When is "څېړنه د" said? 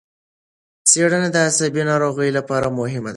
0.89-1.37